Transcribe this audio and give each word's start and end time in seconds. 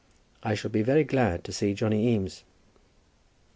I 0.41 0.55
shall 0.55 0.71
be 0.71 0.81
very 0.81 1.03
glad 1.03 1.43
to 1.43 1.51
see 1.51 1.75
Johnny 1.75 2.07
Eames." 2.07 2.43